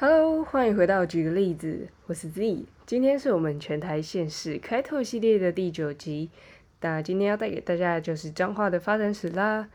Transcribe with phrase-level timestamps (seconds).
[0.00, 6.30] Hello，欢迎回到举个例子，我是 Z，今天是我们全台县市开拓系列的第九集。
[6.80, 9.68] 那今天要带给大家的就是彰化的发展史啦。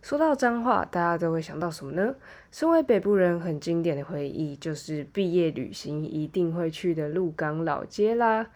[0.00, 2.14] 说到彰化，大家都会想到什么呢？
[2.50, 8.46] 身为北部人，很经典的回忆就是毕业旅行一定会去的鹿港老街啦。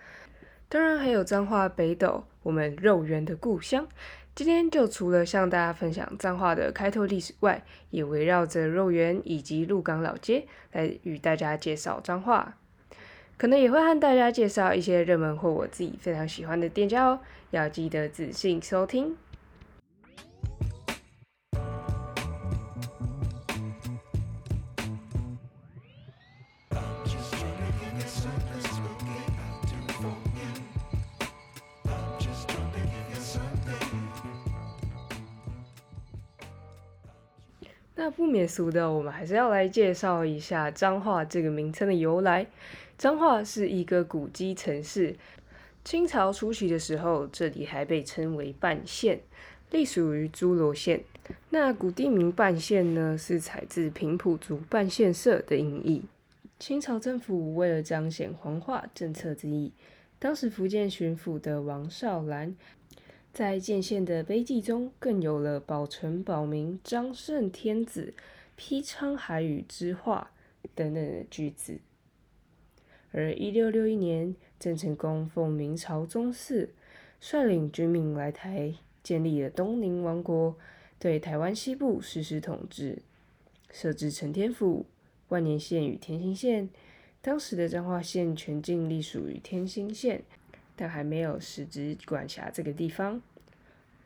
[0.70, 3.86] 当然还有彰化北斗，我们肉圆的故乡。
[4.34, 12.56] 今天就除了向大家分享彰化的开拓历史外，也围绕着肉圆以及鹿港老街来与大家介绍彰化。
[13.36, 17.20] 可能也会和大家介绍一些热门或我自己非常喜欢的店家哦，
[17.50, 19.16] 要记得仔细收听。
[38.02, 42.46] 那不免俗的，我们还是要来介绍一下彰化这个名称的由来。
[42.96, 45.14] 彰化是一个古迹城市，
[45.84, 49.20] 清朝初期的时候，这里还被称为半县，
[49.70, 51.04] 隶属于诸罗县。
[51.50, 56.02] 那古地名半县呢，是采自平埔族半县社的音译。
[56.58, 59.74] 清朝政府为了彰显黄化政策之意，
[60.18, 62.56] 当时福建巡抚的王绍兰。
[63.32, 68.12] 在建县的碑记中，更有了“保存保民，张胜天子，
[68.56, 70.32] 披沧海宇之画”
[70.74, 71.78] 等等的句子。
[73.12, 76.70] 而一六六一年，郑成功奉明朝宗室，
[77.20, 80.56] 率领军民来台，建立了东宁王国，
[80.98, 83.00] 对台湾西部实施统治，
[83.70, 84.86] 设置承天府、
[85.28, 86.68] 万年县与天兴县。
[87.22, 90.24] 当时的彰化县全境隶属于天兴县。
[90.80, 93.20] 但还没有实质管辖这个地方。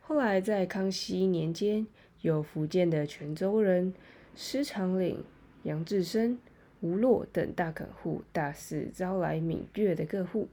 [0.01, 1.87] 后来在康熙年间，
[2.19, 3.93] 有福建的泉州人
[4.35, 5.23] 施长岭、
[5.63, 6.37] 杨志生、
[6.81, 10.49] 吴洛等大垦户大肆招来闽粤的各户，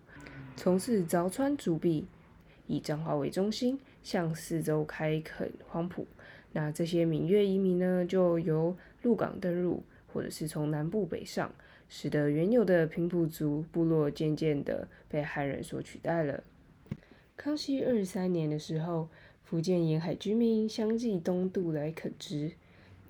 [0.55, 2.07] 从事凿穿竹壁，
[2.69, 6.07] 以彰化为中心，向四周开垦荒埔。
[6.53, 9.83] 那这些闽粤移民呢，就由鹿港登陆，
[10.13, 11.53] 或者是从南部北上。
[11.95, 16.43] 使得原有的平埔族部落渐渐的被汉人所取代了。
[17.37, 19.11] 康熙二十三年的时候，
[19.45, 22.53] 福建沿海居民相继东渡来垦殖。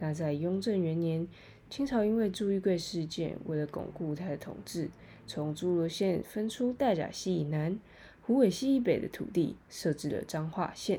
[0.00, 1.28] 那在雍正元年，
[1.70, 4.88] 清朝因为朱玉贵事件，为了巩固他的统治，
[5.28, 7.78] 从诸罗县分出大甲溪以南、
[8.22, 10.98] 虎尾溪以北的土地，设置了彰化县。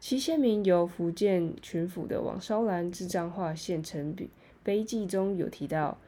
[0.00, 4.16] 其县名由福建巡抚的王绍兰之彰化县城
[4.64, 5.98] 碑记中有提到。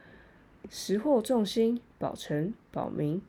[0.69, 3.21] 识货众心，保臣保民，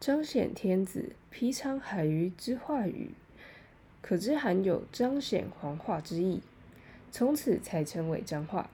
[0.00, 3.10] 彰显天子，披沧海鱼之化语，
[4.00, 6.40] 可知含有彰显皇化之意。
[7.12, 8.70] 从此才称为彰化。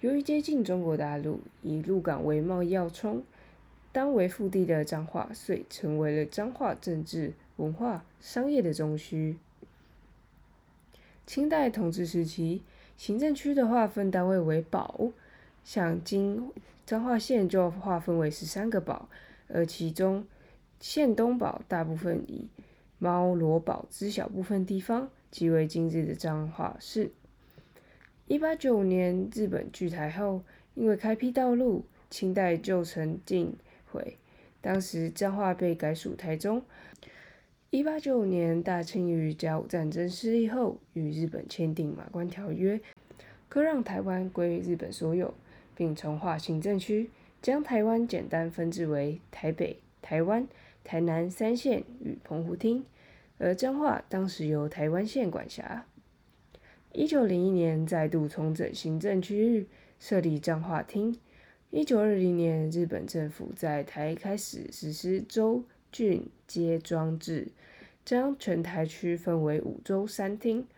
[0.00, 3.24] 由于接近中国大陆，以鹿港为贸易要冲，
[3.90, 9.34] 当为腹地的彰化，遂成为了彰化政治、文化、商业的中枢。
[11.26, 12.62] 清代统治时期，
[12.96, 15.10] 行政区的划分单位为堡，
[15.64, 16.50] 像今。
[16.86, 19.08] 彰化县就划分为十三个堡，
[19.48, 20.26] 而其中
[20.78, 22.46] 县东堡大部分以
[22.98, 27.10] 猫罗堡之小部分地方，即为今日的彰化市。
[28.26, 30.42] 一八九五年日本据台后，
[30.74, 33.56] 因为开辟道路，清代旧城尽
[33.90, 34.18] 毁，
[34.60, 36.62] 当时彰化被改属台中。
[37.70, 42.78] 一八九五年大清与甲午战争失利后，与日本签订马关条约，
[43.48, 45.32] 割让台湾归日本所有。
[45.74, 47.10] 并重划行政区，
[47.42, 50.46] 将台湾简单分治为台北、台湾、
[50.82, 52.84] 台南三县与澎湖厅，
[53.38, 55.86] 而彰化当时由台湾县管辖。
[56.92, 59.66] 一九零一年再度重整行政区域，
[59.98, 61.18] 设立彰化厅。
[61.70, 67.48] 一九二零年，日本政府在台开始实施州、郡、街庄制，
[68.04, 70.68] 将全台区分为五州三厅，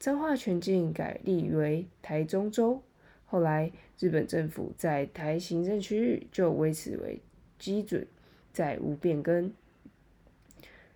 [0.00, 2.82] 彰化全境改立为台中州。
[3.32, 7.18] 后来，日本政府在台行政区域就维持为
[7.58, 8.06] 基准，
[8.52, 9.50] 再无变更。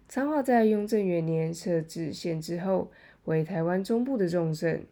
[0.07, 2.93] 彰化在雍正元年设置县之后，
[3.25, 4.85] 为台湾中部的重镇。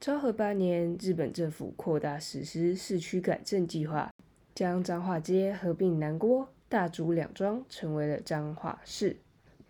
[0.00, 4.12] 昭和八年，日本政府扩大实施市区改正计划，
[4.52, 9.18] 将彰化街合并南郭、大竹两庄，成为了彰化市。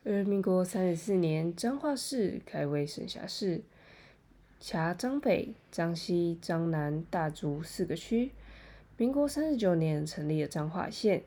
[0.05, 3.61] 而民国三十四年，彰化市改为省辖市。
[4.63, 8.31] 辖彰北、彰西、彰南、大竹四个区。
[8.97, 11.25] 民国三十九年成立了彰化县。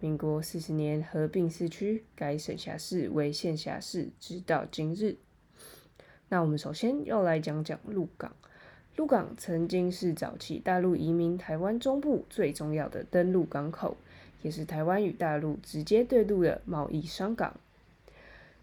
[0.00, 5.18] 民国四十年合并四区，改省辖市为县辖市，直到今日。
[6.30, 8.34] 那我们首先要来讲讲鹿港。
[8.96, 13.98] 鹿港曾经是早期大陆移民台湾中部最重要的登陆港口，
[14.40, 17.60] 也是台湾与大陆直接对陆的贸易商港。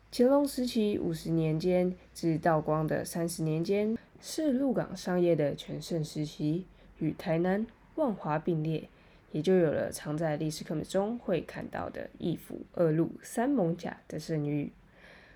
[0.09, 6.65] 乾隆时期五十年间至道光的三十年间，是鹿港商业的全盛时期，
[6.99, 7.65] 与台南、
[7.95, 8.89] 万华并列。
[9.33, 14.71] 也就有了常在历史课本中会看到的“一府二路三艋甲”的盛誉。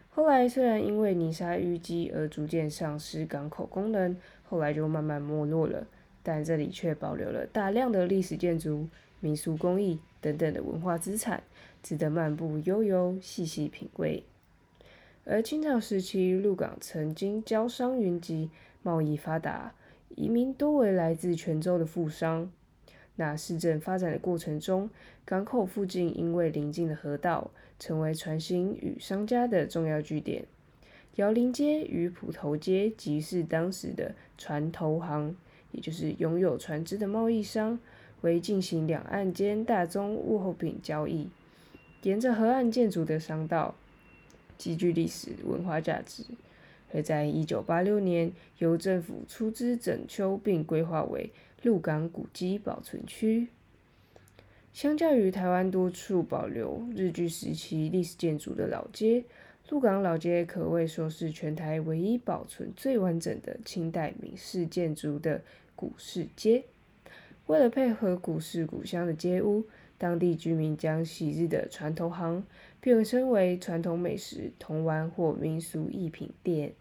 [0.10, 5.86] 后来虽然因为泥沙淤积而逐渐丧失港口功能，后来就慢慢没落了，
[6.24, 8.88] 但这里却保留了大量的历史建筑、
[9.20, 11.44] 民俗工艺等等的文化资产，
[11.84, 14.24] 值得漫步悠悠、细细品味。
[15.26, 18.50] 而清朝时期，鹿港曾经交商云集，
[18.84, 19.74] 贸易发达，
[20.16, 22.52] 移民多为来自泉州的富商。
[23.16, 24.90] 那市政发展的过程中，
[25.26, 30.46] 港口附近因为临近的河道，成为船行与商家的重要据点。
[31.18, 35.36] 姚林街与埔头街即是当时的船头行，
[35.72, 37.78] 也就是拥有船只的贸易商，
[38.22, 41.30] 为进行两岸间大宗物货品交易。
[42.04, 43.76] 沿着河岸建筑的商道，
[44.58, 46.24] 极具历史文化价值。
[46.94, 51.32] 而在一九八六年，由政府出资整修并规划为。
[51.64, 53.50] 鹿港古迹保存区，
[54.74, 59.26] 相较于台湾多处保留日据时期历史建筑的老街，
[59.70, 65.44] 鹿港老街可谓说是全台唯一保存最完整的清代闽式建筑的
[65.76, 66.64] 古市街。
[67.46, 69.64] 为了配合古市古香的街屋，
[70.02, 72.44] 当地居民将昔日的传统行
[72.80, 76.74] 变身为传统美食、铜玩或民俗艺品店。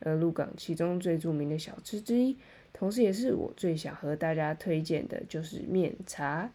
[0.00, 2.36] 而鹿港其中最著名的小吃之一。
[2.74, 6.52] 同时，也是我最想和大家推荐的，就是面茶。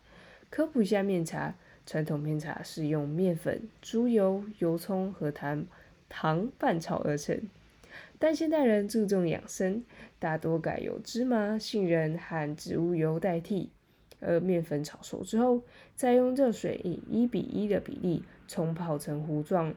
[0.51, 1.55] 科普一下面茶，
[1.87, 5.65] 传统面茶是用面粉、猪油、油葱和糖
[6.07, 7.49] 糖拌炒而成，
[8.19, 9.83] 但现代人注重养生，
[10.19, 13.71] 大多改由芝麻、杏仁和植物油代替。
[14.25, 15.61] 而面粉炒熟之后，
[15.95, 19.73] 再用热水以一比一的比例冲泡成糊状。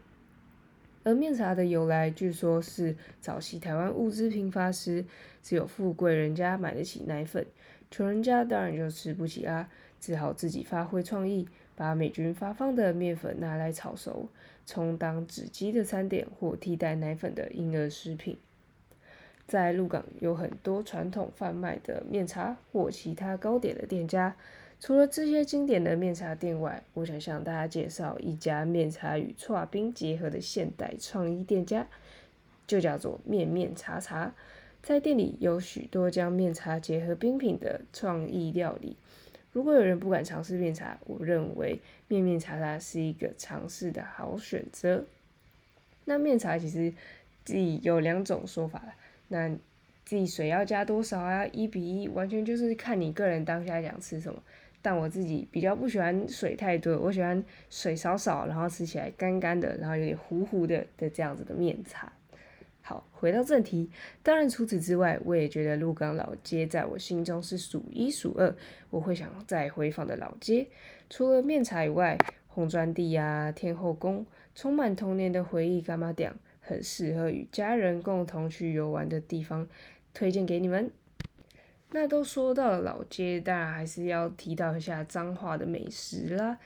[1.05, 5.05] 而面茶的由来，据说是早期台湾物资贫乏时，
[5.43, 7.47] 只有富贵人家买得起奶粉，
[7.91, 9.69] 穷人家当然就吃不起啊，
[10.01, 14.29] 只好自己发挥创意，把美军发放的面粉拿来炒熟，
[14.67, 18.37] 充当纸鸡的餐点或替代奶粉的婴儿食品。
[19.47, 24.37] 在鹿港有很多传统贩卖的面茶或其他糕点的店家。
[24.79, 31.87] 除了这些经典的面茶店外，我想向大家介绍一家面茶与串冰结合的现代创意店家，
[32.67, 34.35] 就叫做面面茶茶。
[34.83, 38.97] 在店里有许多将面茶结合冰品的创意料理。
[39.51, 45.07] 如果有人不敢尝试面茶，我认为面面茶茶是一个尝试的好选择。
[46.05, 46.93] 那面茶其实
[47.45, 48.85] 自己有两种说法
[49.29, 49.49] 那
[50.05, 51.47] 自己水要加多少啊？
[51.47, 54.43] 一比一，完全就是看你个人当下想吃什么。
[54.83, 62.13] 但我自己比较不喜欢水太多，我喜欢水少少，然后吃起来干干的，然后有点糊糊的的这样子的面茶。
[62.83, 63.91] 好，回到正题，
[64.23, 68.55] 当然除此之外，我也觉得鹿港老街在我心中是数一数二，
[68.91, 70.69] 我会想再回访的老街。
[71.11, 74.25] 除了面茶以外，红砖地啊、天后宫，
[74.55, 76.33] 充满童年的回忆，干嘛点
[76.67, 79.67] 很适合与家人共同去游玩的地方，
[80.13, 80.91] 推荐给你们。
[81.93, 86.59] 那都说到了老街，当然还是要提到一下彰化的美食啦。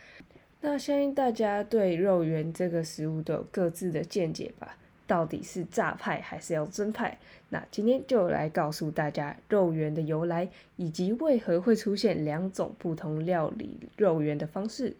[0.63, 4.77] 那相信大家对肉圆这个食物都有各自的见解吧？
[5.07, 7.19] 到底是炸派还是要蒸派？
[7.49, 14.97] 那今天就来告诉大家肉圆的由来，以及为何会出现两种不同料理肉圆的方式。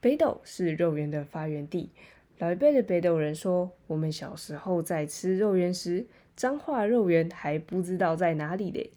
[0.00, 1.90] 北斗是肉圆的发源地，
[2.42, 6.06] 老一辈的北斗人说，我们小时候在吃肉圆时。
[6.34, 8.90] 彰化肉圆还不知道在哪里嘞。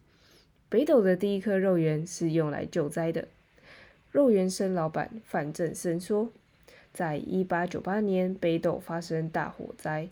[0.67, 3.27] 北斗的第一颗肉圆是用来救灾的。
[4.09, 6.31] 肉圆生老板范正生说，
[6.91, 10.09] 在一八九八年，北斗发生大火灾，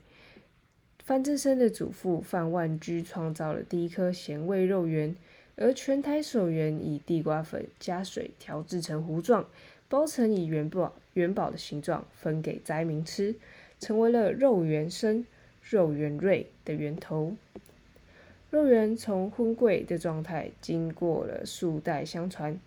[1.04, 5.16] 范正生的祖父范万居创造了第一颗咸味肉圆，
[5.56, 9.48] 而全台首圆以地瓜粉加水调制成糊状，
[9.88, 13.36] 包成以元宝元宝的形状，分给灾民吃，
[13.80, 15.26] 成为了肉圆生。
[15.70, 17.38] 肉圆瑞的源头，
[18.50, 22.60] 肉圆从荤贵的状态，经过了数代相传，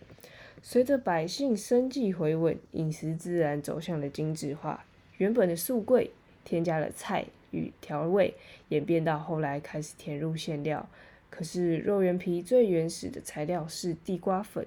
[0.63, 4.87] 随着百姓生计回稳，饮食自然走向了精致化。
[5.19, 6.11] 原本的素贵，
[6.43, 8.33] 添加了菜与调味，
[8.71, 10.89] 演变到后来开始填入馅料。
[11.37, 14.67] 可是肉圆皮最原始的材料是地瓜粉，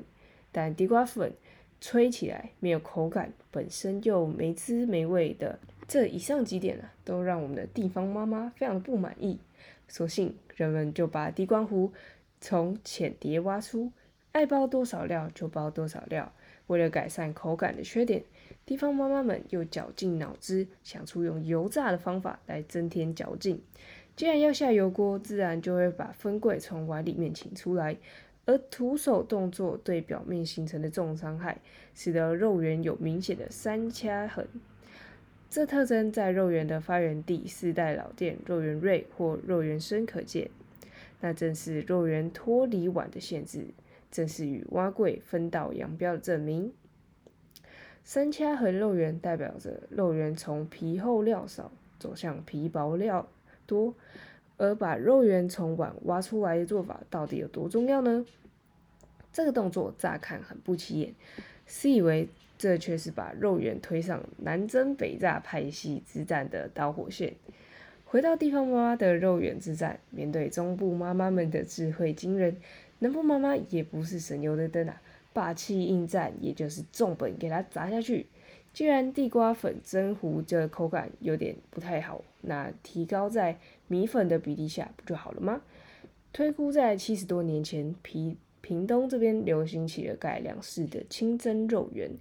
[0.51, 1.33] 但地瓜粉
[1.81, 5.57] 吹起来没有口感，本身又没滋没味的。
[5.87, 9.39] 这以上几点呢，都让我们的地方妈妈非常的不满意，
[9.87, 11.91] 索性人们就把地瓜糊
[12.39, 13.91] 从浅碟挖出，
[14.31, 16.31] 爱包多少料就包多少料。
[16.67, 18.23] 为了改善口感的缺点，
[18.63, 23.59] 地方妈妈们又绞尽脑汁想出用油炸的方法来增添嚼劲。
[24.19, 27.95] 既然要下油锅，自然就会把分柜从碗里面请出来。
[28.45, 31.61] 而徒手动作对表面形成的重伤害，
[31.93, 34.45] 使得肉圆有明显的三掐痕。
[35.49, 40.49] 这特征在肉圆的发源地四代老店肉圆瑞或肉圆生可见。
[41.21, 43.67] 那正是肉圆脱离碗的限制，
[44.11, 46.73] 正是与蛙柜分道扬镳的证明。
[48.03, 53.25] 三掐痕肉圆代表着肉圆从皮厚料少走向皮薄料
[53.69, 53.93] 多。
[54.57, 58.25] 而把肉圆从碗挖出来的做法到底有多重要呢？
[59.31, 61.13] 这个动作乍看很不起眼，
[61.65, 67.35] 是以为这却是把肉圆推上南征北炸派系之战的导火线。
[68.03, 72.57] 回到地方妈妈的肉圆之战，面对中部妈妈们的智慧惊人，
[72.99, 78.25] 南部妈妈也不是省油的灯啊，霸气应战，也就是重本给它砸下去。
[78.73, 85.61] 既然地瓜粉蒸糊这口感有点不太好，那提高在米粉的比例下不就好了吗？
[86.31, 92.11] 推估在七十多年前，平屏东这边流行起了改良式的清蒸肉圆，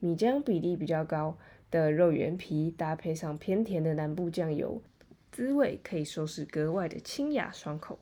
[0.00, 1.38] 米浆比例比较高
[1.70, 4.82] 的肉圆皮搭配上偏甜的南部酱油，
[5.30, 7.98] 滋味可以说是格外的清雅爽口。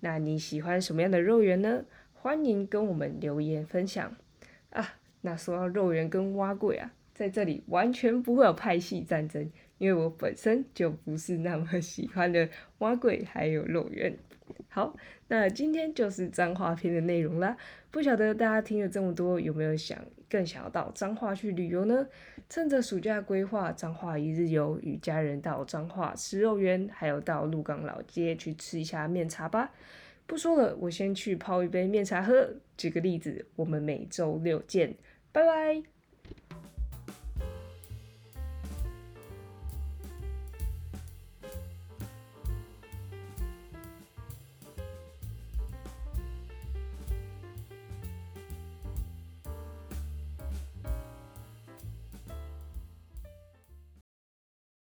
[0.00, 1.84] 那你喜欢什么样的肉圆呢？
[2.14, 4.14] 欢迎跟我们留言分享
[4.70, 4.94] 啊！
[5.22, 6.92] 那说到肉圆跟蛙贵啊。
[7.14, 14.16] 在这里完全不会有派系战争，因为我本身就不是那么喜欢的蛙贵还有肉圆。
[14.68, 14.96] 好，
[15.28, 17.56] 那今天就是脏话篇的内容啦。
[17.90, 22.06] 不晓得大家听了这么多，有没有想更想要到彰化去旅游呢？
[22.48, 29.70] 趁着暑假规划彰化一日游，与家人到彰化吃肉圆，还有到鹿港老街去吃一下面茶吧。
[30.26, 32.54] 不说了，我先去泡一杯面茶喝。
[32.76, 34.94] 举个例子，我们每周六见，
[35.30, 36.01] 拜拜。